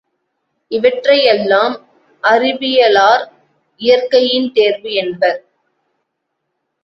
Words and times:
இவற்றையெல்லாம் 0.71 1.75
அறிவியலார் 2.23 3.23
இயற்கையின் 3.79 4.49
தேர்வு 4.51 4.91
என்பர். 4.93 5.39